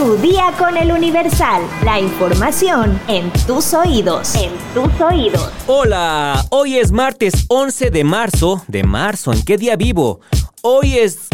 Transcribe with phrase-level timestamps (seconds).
[0.00, 1.60] Tu día con el Universal.
[1.84, 4.34] La información en tus oídos.
[4.34, 5.50] En tus oídos.
[5.66, 8.64] Hola, hoy es martes 11 de marzo.
[8.66, 9.30] ¿De marzo?
[9.30, 10.20] ¿En qué día vivo?
[10.62, 11.28] Hoy es...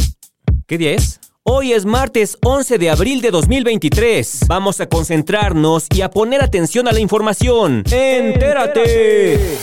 [0.67, 1.21] ¿Qué día es?
[1.45, 4.41] Hoy es martes 11 de abril de 2023.
[4.49, 7.85] Vamos a concentrarnos y a poner atención a la información.
[7.89, 9.59] ¡Entérate!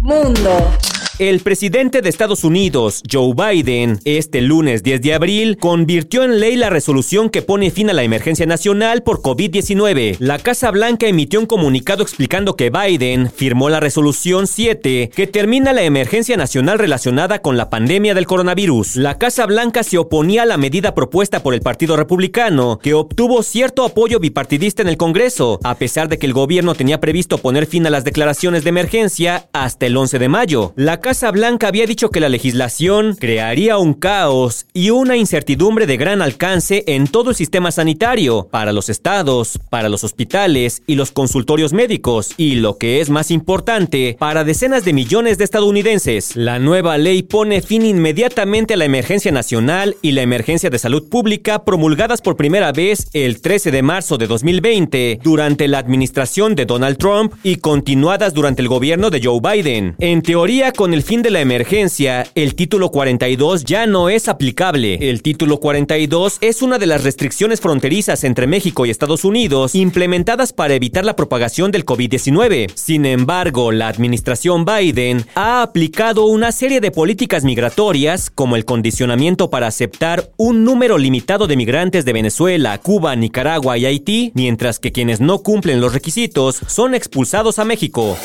[0.00, 0.87] Mundo.
[1.18, 6.54] El presidente de Estados Unidos, Joe Biden, este lunes 10 de abril, convirtió en ley
[6.54, 10.18] la resolución que pone fin a la emergencia nacional por COVID-19.
[10.20, 15.72] La Casa Blanca emitió un comunicado explicando que Biden firmó la resolución 7 que termina
[15.72, 18.94] la emergencia nacional relacionada con la pandemia del coronavirus.
[18.94, 23.42] La Casa Blanca se oponía a la medida propuesta por el Partido Republicano, que obtuvo
[23.42, 27.66] cierto apoyo bipartidista en el Congreso, a pesar de que el gobierno tenía previsto poner
[27.66, 30.72] fin a las declaraciones de emergencia hasta el 11 de mayo.
[30.76, 35.96] La Casa Blanca había dicho que la legislación crearía un caos y una incertidumbre de
[35.96, 41.10] gran alcance en todo el sistema sanitario, para los estados, para los hospitales y los
[41.10, 46.36] consultorios médicos, y lo que es más importante, para decenas de millones de estadounidenses.
[46.36, 51.08] La nueva ley pone fin inmediatamente a la emergencia nacional y la emergencia de salud
[51.08, 56.66] pública promulgadas por primera vez el 13 de marzo de 2020 durante la administración de
[56.66, 59.96] Donald Trump y continuadas durante el gobierno de Joe Biden.
[60.00, 64.26] En teoría, con el el fin de la emergencia, el título 42 ya no es
[64.26, 65.08] aplicable.
[65.08, 70.52] El título 42 es una de las restricciones fronterizas entre México y Estados Unidos implementadas
[70.52, 72.72] para evitar la propagación del COVID-19.
[72.74, 79.50] Sin embargo, la administración Biden ha aplicado una serie de políticas migratorias, como el condicionamiento
[79.50, 84.90] para aceptar un número limitado de migrantes de Venezuela, Cuba, Nicaragua y Haití, mientras que
[84.90, 88.16] quienes no cumplen los requisitos son expulsados a México.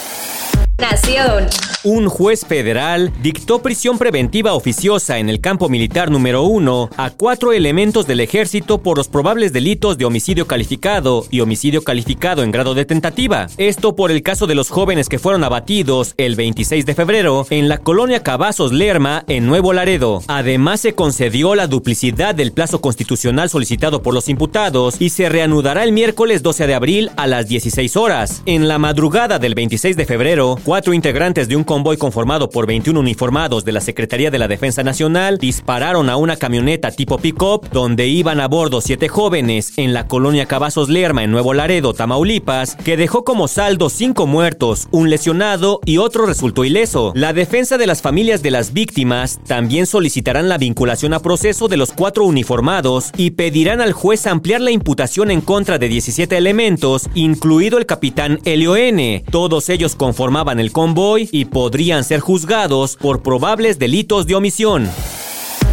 [1.86, 7.52] Un juez federal dictó prisión preventiva oficiosa en el campo militar número 1 a cuatro
[7.52, 12.74] elementos del ejército por los probables delitos de homicidio calificado y homicidio calificado en grado
[12.76, 13.48] de tentativa.
[13.58, 17.68] Esto por el caso de los jóvenes que fueron abatidos el 26 de febrero en
[17.68, 20.22] la colonia Cavazos Lerma en Nuevo Laredo.
[20.28, 25.84] Además se concedió la duplicidad del plazo constitucional solicitado por los imputados y se reanudará
[25.84, 28.44] el miércoles 12 de abril a las 16 horas.
[28.46, 33.00] En la madrugada del 26 de febrero, cuatro integrantes de un convoy conformado por 21
[33.00, 38.08] uniformados de la Secretaría de la Defensa Nacional dispararon a una camioneta tipo pick-up donde
[38.08, 42.98] iban a bordo siete jóvenes en la colonia Cavazos Lerma en Nuevo Laredo, Tamaulipas, que
[42.98, 47.14] dejó como saldo cinco muertos, un lesionado y otro resultó ileso.
[47.16, 51.78] La defensa de las familias de las víctimas también solicitarán la vinculación a proceso de
[51.78, 57.10] los cuatro uniformados y pedirán al juez ampliar la imputación en contra de 17 elementos,
[57.14, 59.24] incluido el capitán Helio N.
[59.30, 64.90] Todos ellos conformaban el convoy y podrían ser juzgados por probables delitos de omisión.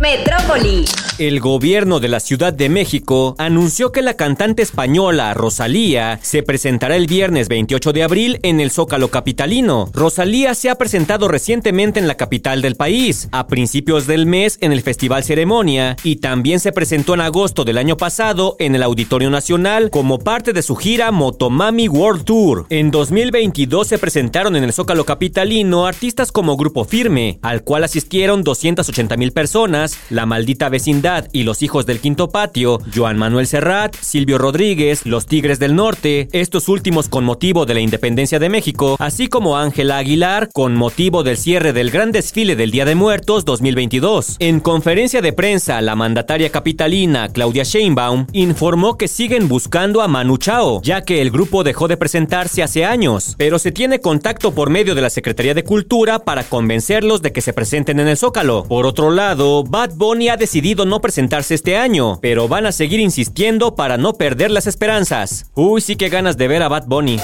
[0.00, 0.84] Metrópoli.
[1.20, 6.96] El gobierno de la Ciudad de México anunció que la cantante española Rosalía se presentará
[6.96, 9.90] el viernes 28 de abril en el Zócalo Capitalino.
[9.92, 14.72] Rosalía se ha presentado recientemente en la capital del país, a principios del mes en
[14.72, 19.28] el Festival Ceremonia, y también se presentó en agosto del año pasado en el Auditorio
[19.28, 22.64] Nacional como parte de su gira Motomami World Tour.
[22.70, 28.42] En 2022 se presentaron en el Zócalo Capitalino artistas como Grupo Firme, al cual asistieron
[28.42, 33.96] 280 mil personas, La Maldita Vecindad, y Los Hijos del Quinto Patio, Joan Manuel Serrat,
[33.96, 38.96] Silvio Rodríguez, Los Tigres del Norte, estos últimos con motivo de la independencia de México,
[38.98, 43.44] así como Ángela Aguilar con motivo del cierre del gran desfile del Día de Muertos
[43.44, 44.36] 2022.
[44.38, 50.38] En conferencia de prensa, la mandataria capitalina Claudia Sheinbaum informó que siguen buscando a Manu
[50.38, 54.70] Chao, ya que el grupo dejó de presentarse hace años, pero se tiene contacto por
[54.70, 58.64] medio de la Secretaría de Cultura para convencerlos de que se presenten en el Zócalo.
[58.64, 63.00] Por otro lado, Bad Bunny ha decidido no presentarse este año, pero van a seguir
[63.00, 65.46] insistiendo para no perder las esperanzas.
[65.54, 67.18] Uy, sí que ganas de ver a Bad Bunny.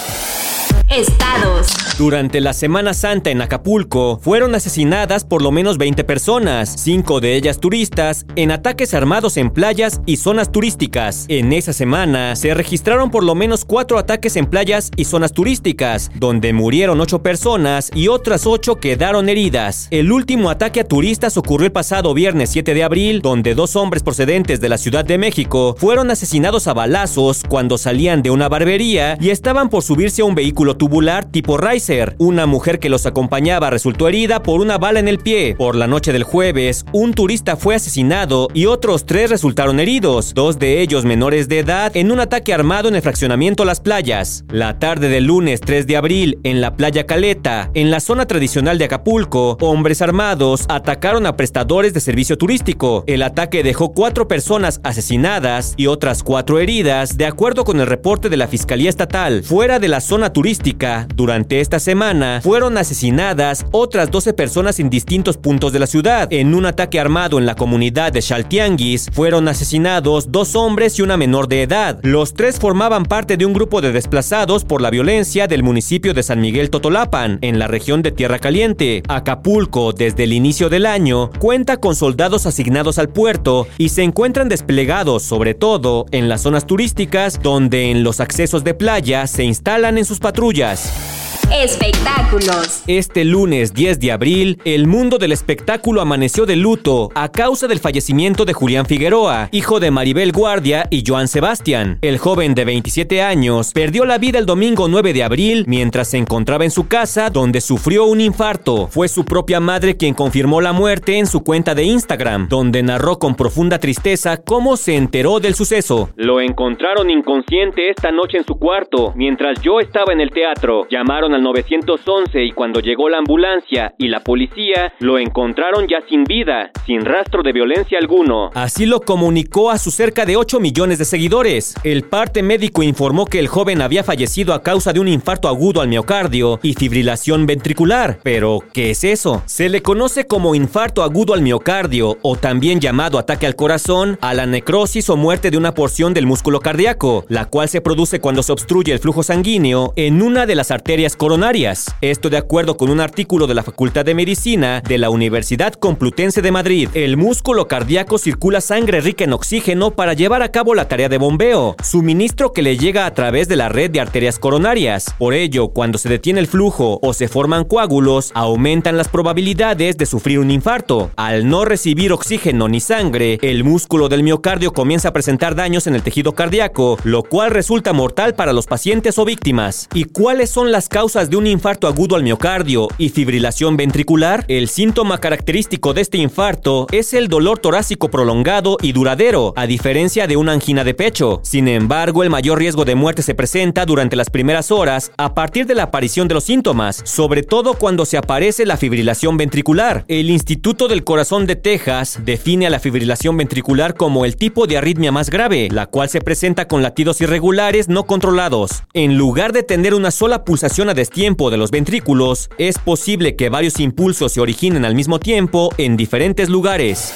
[0.90, 1.66] Estados.
[1.98, 7.34] Durante la Semana Santa en Acapulco, fueron asesinadas por lo menos 20 personas, cinco de
[7.34, 11.24] ellas turistas, en ataques armados en playas y zonas turísticas.
[11.28, 16.10] En esa semana se registraron por lo menos cuatro ataques en playas y zonas turísticas,
[16.14, 19.88] donde murieron ocho personas y otras ocho quedaron heridas.
[19.90, 24.02] El último ataque a turistas ocurrió el pasado viernes 7 de abril, donde dos hombres
[24.02, 29.16] procedentes de la Ciudad de México fueron asesinados a balazos cuando salían de una barbería
[29.20, 32.16] y estaban por subirse a un vehículo tubular tipo Riser.
[32.18, 35.54] Una mujer que los acompañaba resultó herida por una bala en el pie.
[35.56, 40.58] Por la noche del jueves, un turista fue asesinado y otros tres resultaron heridos, dos
[40.58, 44.44] de ellos menores de edad, en un ataque armado en el fraccionamiento Las Playas.
[44.50, 48.78] La tarde del lunes 3 de abril, en la playa Caleta, en la zona tradicional
[48.78, 53.04] de Acapulco, hombres armados atacaron a prestadores de servicio turístico.
[53.06, 58.28] El ataque dejó cuatro personas asesinadas y otras cuatro heridas, de acuerdo con el reporte
[58.28, 59.42] de la Fiscalía Estatal.
[59.42, 60.65] Fuera de la zona turística,
[61.14, 66.26] durante esta semana, fueron asesinadas otras 12 personas en distintos puntos de la ciudad.
[66.32, 71.16] En un ataque armado en la comunidad de Chaltianguis, fueron asesinados dos hombres y una
[71.16, 72.00] menor de edad.
[72.02, 76.24] Los tres formaban parte de un grupo de desplazados por la violencia del municipio de
[76.24, 79.04] San Miguel Totolapan, en la región de Tierra Caliente.
[79.06, 84.48] Acapulco, desde el inicio del año, cuenta con soldados asignados al puerto y se encuentran
[84.48, 89.96] desplegados sobre todo en las zonas turísticas donde en los accesos de playa se instalan
[89.96, 90.55] en sus patrullas.
[90.56, 91.35] Asturias.
[91.52, 92.82] Espectáculos.
[92.88, 97.78] Este lunes 10 de abril, el mundo del espectáculo amaneció de luto a causa del
[97.78, 101.98] fallecimiento de Julián Figueroa, hijo de Maribel Guardia y Joan Sebastián.
[102.02, 106.18] El joven de 27 años perdió la vida el domingo 9 de abril mientras se
[106.18, 108.88] encontraba en su casa donde sufrió un infarto.
[108.88, 113.20] Fue su propia madre quien confirmó la muerte en su cuenta de Instagram, donde narró
[113.20, 116.10] con profunda tristeza cómo se enteró del suceso.
[116.16, 120.88] Lo encontraron inconsciente esta noche en su cuarto, mientras yo estaba en el teatro.
[120.90, 126.24] Llamaron al 911 y cuando llegó la ambulancia y la policía, lo encontraron ya sin
[126.24, 128.50] vida, sin rastro de violencia alguno.
[128.54, 131.74] Así lo comunicó a sus cerca de 8 millones de seguidores.
[131.84, 135.80] El parte médico informó que el joven había fallecido a causa de un infarto agudo
[135.80, 138.18] al miocardio y fibrilación ventricular.
[138.22, 139.42] Pero, ¿qué es eso?
[139.46, 144.34] Se le conoce como infarto agudo al miocardio o también llamado ataque al corazón a
[144.34, 148.42] la necrosis o muerte de una porción del músculo cardíaco, la cual se produce cuando
[148.42, 151.92] se obstruye el flujo sanguíneo en una de las arterias coronarias.
[152.02, 156.40] Esto de acuerdo con un artículo de la Facultad de Medicina de la Universidad Complutense
[156.40, 156.88] de Madrid.
[156.94, 161.18] El músculo cardíaco circula sangre rica en oxígeno para llevar a cabo la tarea de
[161.18, 165.16] bombeo, suministro que le llega a través de la red de arterias coronarias.
[165.18, 170.06] Por ello, cuando se detiene el flujo o se forman coágulos, aumentan las probabilidades de
[170.06, 171.10] sufrir un infarto.
[171.16, 175.96] Al no recibir oxígeno ni sangre, el músculo del miocardio comienza a presentar daños en
[175.96, 179.88] el tejido cardíaco, lo cual resulta mortal para los pacientes o víctimas.
[179.92, 184.68] ¿Y cuáles son las causas de un infarto agudo al miocardio y fibrilación ventricular, el
[184.68, 190.36] síntoma característico de este infarto es el dolor torácico prolongado y duradero, a diferencia de
[190.36, 191.40] una angina de pecho.
[191.42, 195.64] Sin embargo, el mayor riesgo de muerte se presenta durante las primeras horas a partir
[195.66, 200.04] de la aparición de los síntomas, sobre todo cuando se aparece la fibrilación ventricular.
[200.08, 204.76] El Instituto del Corazón de Texas define a la fibrilación ventricular como el tipo de
[204.76, 208.82] arritmia más grave, la cual se presenta con latidos irregulares no controlados.
[208.92, 213.48] En lugar de tener una sola pulsación a tiempo de los ventrículos, es posible que
[213.48, 217.12] varios impulsos se originen al mismo tiempo en diferentes lugares.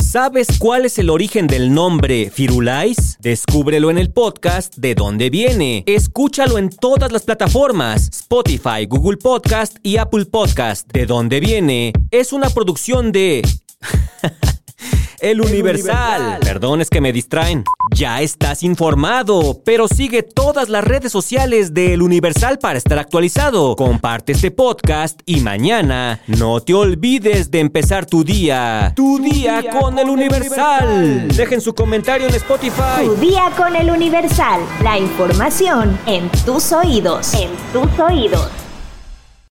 [0.00, 3.16] ¿Sabes cuál es el origen del nombre Firulais?
[3.20, 5.84] Descúbrelo en el podcast De dónde viene.
[5.86, 10.90] Escúchalo en todas las plataformas: Spotify, Google Podcast y Apple Podcast.
[10.92, 13.42] De dónde viene es una producción de
[15.22, 16.38] El Universal.
[16.40, 17.62] Perdón, es que me distraen.
[17.94, 23.76] Ya estás informado, pero sigue todas las redes sociales de El Universal para estar actualizado.
[23.76, 28.92] Comparte este podcast y mañana no te olvides de empezar tu día.
[28.96, 31.28] Tu, día, con, El Universal.
[31.28, 33.04] Dejen su comentario en Spotify.
[33.04, 34.60] Tu día con El Universal.
[34.82, 37.32] La información en tus oídos.
[37.34, 38.50] En tus oídos.